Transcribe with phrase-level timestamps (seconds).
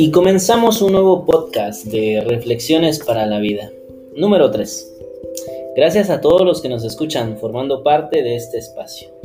[0.00, 3.72] Y comenzamos un nuevo podcast de Reflexiones para la Vida,
[4.14, 4.94] número 3.
[5.74, 9.17] Gracias a todos los que nos escuchan formando parte de este espacio.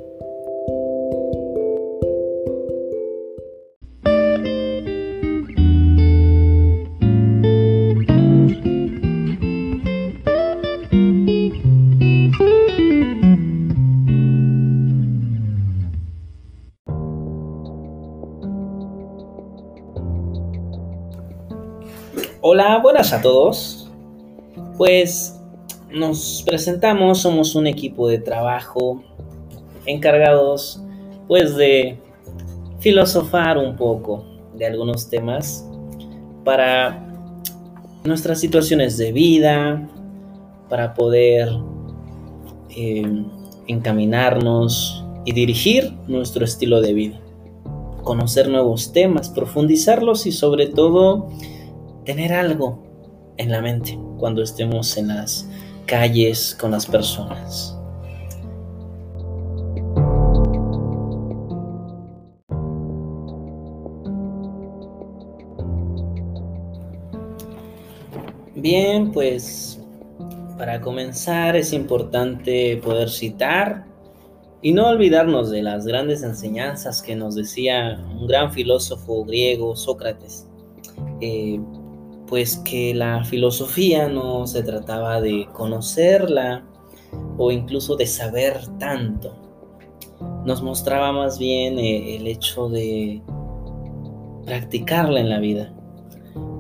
[22.46, 23.90] Hola, buenas a todos.
[24.78, 25.40] Pues
[25.90, 29.02] nos presentamos, somos un equipo de trabajo
[29.86, 30.82] encargados
[31.30, 31.98] pues de
[32.80, 34.26] filosofar un poco
[34.58, 35.66] de algunos temas
[36.44, 37.02] para
[38.04, 39.88] nuestras situaciones de vida,
[40.68, 41.48] para poder
[42.76, 43.24] eh,
[43.68, 47.22] encaminarnos y dirigir nuestro estilo de vida,
[48.04, 51.30] conocer nuevos temas, profundizarlos y sobre todo
[52.06, 52.84] tener algo
[53.38, 55.48] en la mente cuando estemos en las
[55.86, 57.78] calles con las personas.
[68.56, 69.80] Bien, pues
[70.58, 73.86] para comenzar es importante poder citar
[74.62, 80.48] y no olvidarnos de las grandes enseñanzas que nos decía un gran filósofo griego, Sócrates.
[81.20, 81.60] Eh,
[82.34, 86.66] pues que la filosofía no se trataba de conocerla
[87.38, 89.36] o incluso de saber tanto.
[90.44, 93.22] Nos mostraba más bien eh, el hecho de
[94.48, 95.76] practicarla en la vida.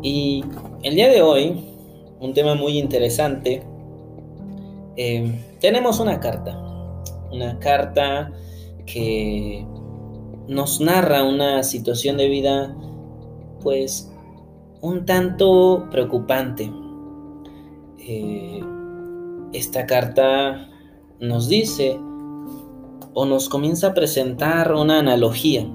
[0.04, 0.46] Y
[0.84, 1.66] el día de hoy,
[2.20, 3.64] un tema muy interesante,
[4.96, 6.56] em, tenemos una carta,
[7.32, 8.32] una carta
[8.86, 9.66] que
[10.48, 12.78] nos narra una situación de vida
[13.64, 14.13] pues
[14.84, 16.70] un tanto preocupante.
[18.00, 18.62] Eh,
[19.54, 20.68] esta carta
[21.22, 21.98] nos dice
[23.14, 25.66] o nos comienza a presentar una analogía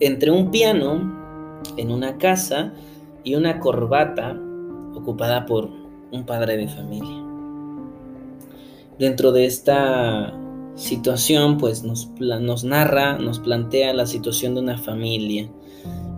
[0.00, 2.72] entre un piano en una casa
[3.22, 4.34] y una corbata
[4.94, 5.68] ocupada por
[6.10, 7.22] un padre de familia.
[8.98, 10.32] Dentro de esta
[10.74, 15.50] situación, pues nos, nos narra, nos plantea la situación de una familia.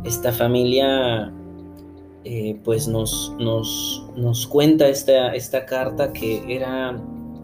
[0.04, 1.32] Esta familia
[2.28, 7.00] eh, pues nos, nos, cuenta esta, esta carta que era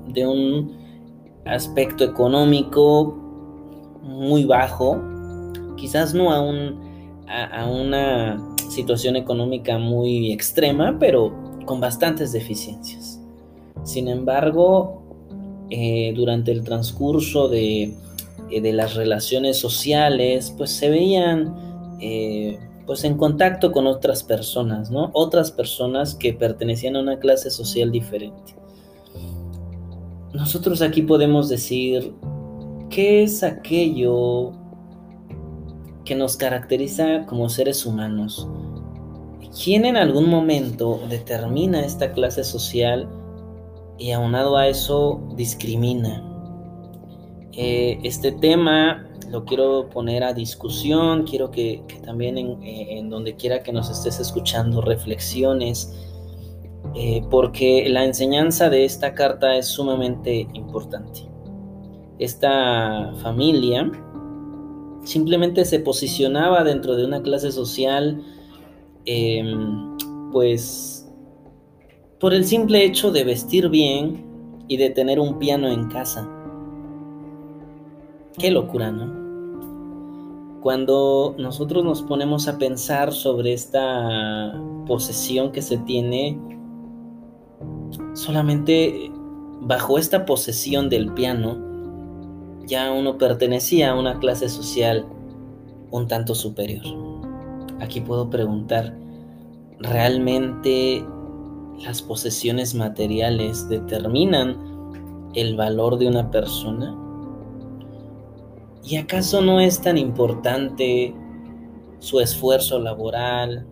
[0.08, 0.76] de un
[1.44, 3.16] aspecto económico
[4.02, 5.00] muy bajo,
[5.76, 11.32] quizás no a, a, una situación económica muy extrema, pero
[11.64, 13.20] con bastantes deficiencias.
[13.84, 15.00] Sin embargo,
[15.70, 17.94] eh, durante el transcurso de,
[18.50, 21.54] eh, de, las relaciones sociales, pues se veían
[22.86, 25.10] pues en contacto con otras personas, ¿no?
[25.14, 28.54] Otras personas que pertenecían a una clase social diferente.
[30.32, 32.14] Nosotros aquí podemos decir,
[32.90, 34.52] ¿qué es aquello
[36.04, 38.48] que nos caracteriza como seres humanos?
[39.62, 43.08] ¿Quién en algún momento determina esta clase social
[43.98, 46.28] y aunado a eso discrimina?
[47.52, 53.62] Eh, este tema lo quiero poner a discusión, quiero que, también eh, en, donde quiera
[53.62, 55.90] que nos estés escuchando reflexiones,
[56.94, 61.22] eh, porque la enseñanza de esta carta es sumamente importante.
[62.18, 63.90] Esta familia
[65.02, 68.22] simplemente se posicionaba dentro de una clase social,
[69.06, 69.96] em,
[70.30, 71.10] pues,
[72.20, 74.26] por el simple hecho de vestir bien
[74.68, 76.28] y de tener un piano en casa.
[78.38, 79.21] Qué locura, ¿no?
[80.62, 84.52] Cuando nosotros nos ponemos a pensar sobre esta
[84.86, 86.38] posesión que se tiene,
[88.14, 89.10] solamente
[89.60, 91.58] bajo esta posesión del piano,
[92.64, 95.04] ya uno pertenecía a una clase social
[95.90, 96.84] un tanto superior.
[97.80, 98.96] Aquí puedo preguntar,
[99.80, 101.04] ¿realmente
[101.84, 104.56] las posesiones materiales determinan
[105.34, 107.01] el valor de una persona?
[108.84, 111.14] ¿Y acaso no es tan importante
[112.00, 113.64] su esfuerzo laboral,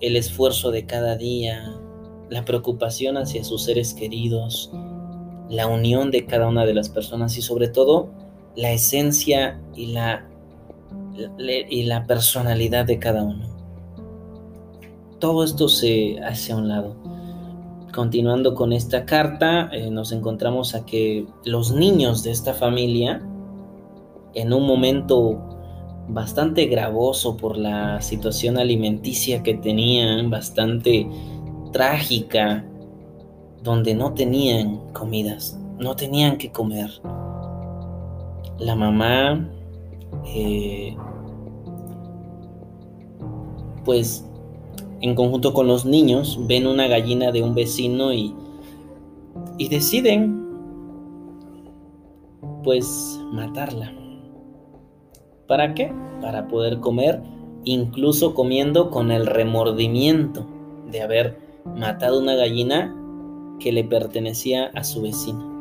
[0.00, 1.72] el esfuerzo de cada día,
[2.28, 4.70] la preocupación hacia sus seres queridos,
[5.48, 8.10] la unión de cada una de las personas y sobre todo
[8.54, 10.28] la esencia y la,
[11.38, 13.46] y la personalidad de cada uno?
[15.20, 16.96] Todo esto se hace a un lado.
[17.94, 23.22] Continuando con esta carta, eh, nos encontramos a que los niños de esta familia
[24.34, 25.54] en un momento
[26.08, 31.08] bastante gravoso por la situación alimenticia que tenían, bastante
[31.72, 32.64] trágica,
[33.62, 36.90] donde no tenían comidas, no tenían que comer.
[38.58, 39.48] La mamá,
[40.26, 40.96] eh,
[43.84, 44.24] pues
[45.00, 48.34] en conjunto con los niños, ven una gallina de un vecino y,
[49.58, 50.46] y deciden,
[52.62, 54.03] pues, matarla.
[55.46, 55.92] ¿Para qué?
[56.20, 57.22] Para poder comer,
[57.64, 60.46] incluso comiendo con el remordimiento
[60.90, 62.94] de haber matado una gallina
[63.58, 65.54] que le pertenecía a su vecino.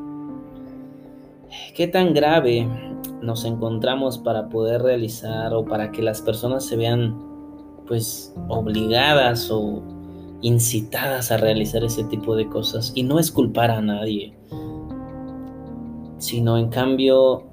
[1.76, 2.68] ¿Qué tan grave
[3.22, 7.18] nos encontramos para poder realizar o para que las personas se vean
[7.88, 9.82] pues obligadas o
[10.42, 12.92] incitadas a realizar ese tipo de cosas?
[12.96, 14.34] Y no es culpar a nadie,
[16.18, 17.44] sino en cambio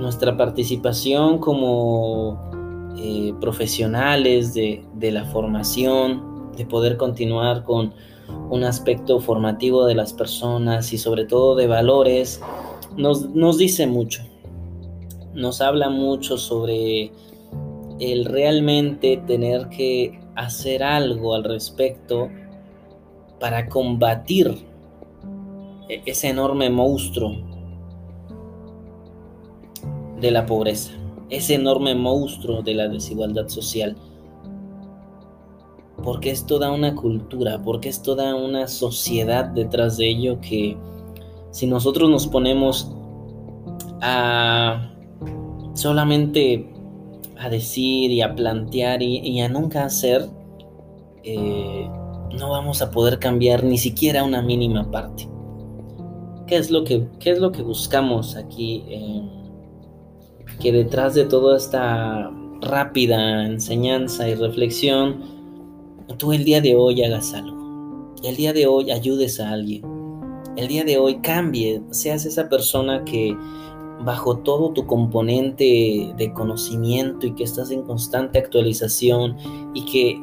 [0.00, 2.50] nuestra participación como
[2.96, 7.92] eh, profesionales de, de la formación, de poder continuar con
[8.50, 12.40] un aspecto formativo de las personas y sobre todo de valores,
[12.96, 14.22] nos, nos dice mucho.
[15.34, 17.12] Nos habla mucho sobre
[18.00, 22.28] el realmente tener que hacer algo al respecto
[23.38, 24.66] para combatir
[25.88, 27.59] e-, ese enorme monstruo
[30.20, 30.92] de la pobreza,
[31.28, 33.96] ese enorme monstruo de la desigualdad social
[36.02, 40.76] porque es toda una cultura, porque es toda una sociedad detrás de ello que
[41.50, 42.90] si nosotros nos ponemos
[44.00, 44.90] a
[45.74, 46.72] solamente
[47.38, 50.28] a decir y a plantear y, a nunca hacer,
[51.22, 51.88] eh,
[52.38, 55.28] no vamos a poder cambiar ni siquiera una mínima parte.
[56.46, 58.84] ¿Qué es lo que, qué es lo que buscamos aquí?
[60.60, 62.30] Que detrás de toda esta
[62.60, 65.22] rápida enseñanza y reflexión,
[66.18, 68.14] tú el día de hoy hagas algo.
[68.22, 69.82] El día de hoy ayudes a alguien.
[70.56, 73.36] El día de hoy cambie, seas esa persona que
[74.04, 79.36] bajo todo tu componente de conocimiento y que estás en constante actualización
[79.74, 80.22] y que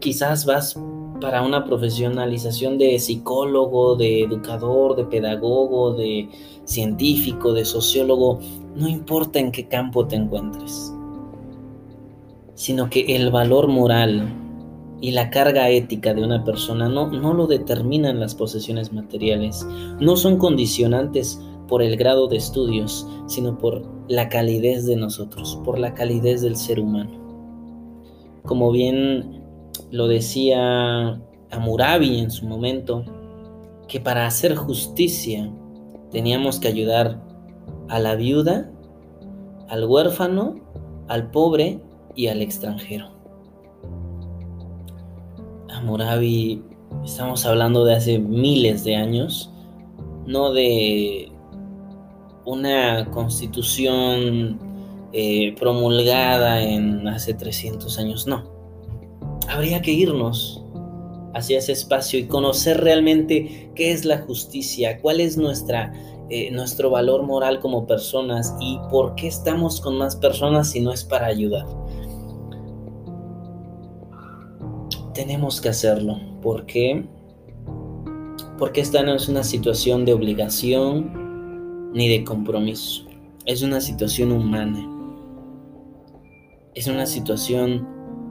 [0.00, 0.78] quizás vas
[1.22, 6.28] para una profesionalización de psicólogo, de educador, de pedagogo, de
[6.64, 8.40] científico, de sociólogo,
[8.74, 10.92] no importa en qué campo te encuentres,
[12.54, 14.34] sino que el valor moral
[15.00, 19.64] y la carga ética de una persona no, no lo determinan las posesiones materiales,
[20.00, 25.78] no son condicionantes por el grado de estudios, sino por la calidez de nosotros, por
[25.78, 27.22] la calidez del ser humano.
[28.42, 29.41] Como bien
[29.92, 33.04] lo decía Amurabi en su momento,
[33.86, 35.52] que para hacer justicia
[36.10, 37.22] teníamos que ayudar
[37.88, 38.70] a la viuda,
[39.68, 40.56] al huérfano,
[41.08, 41.78] al pobre
[42.14, 43.10] y al extranjero.
[45.68, 46.64] Hammurabi,
[47.04, 49.52] estamos hablando de hace miles de años,
[50.26, 51.30] no de
[52.46, 54.58] una constitución
[55.12, 58.51] eh, promulgada en hace 300 años, no.
[59.52, 60.64] Habría que irnos
[61.34, 65.92] hacia ese espacio y conocer realmente qué es la justicia, cuál es nuestra,
[66.30, 70.92] eh, nuestro valor moral como personas y por qué estamos con más personas si no
[70.92, 71.66] es para ayudar.
[75.12, 76.18] tenemos que hacerlo.
[76.40, 77.04] ¿Por qué?
[78.58, 83.06] Porque esta no es una situación de obligación ni de compromiso.
[83.44, 84.88] Es una situación humana.
[86.74, 87.86] Es una situación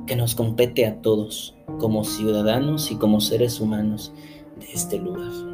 [0.08, 4.12] que nos compete a todos como ciudadanos y como seres humanos
[4.60, 5.51] de este lugar.